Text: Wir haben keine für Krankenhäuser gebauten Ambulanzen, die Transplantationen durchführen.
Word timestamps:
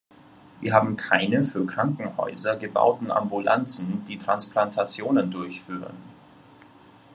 Wir 0.61 0.73
haben 0.73 0.95
keine 0.97 1.43
für 1.43 1.63
Krankenhäuser 1.67 2.55
gebauten 2.55 3.11
Ambulanzen, 3.11 4.03
die 4.05 4.17
Transplantationen 4.17 5.29
durchführen. 5.29 5.93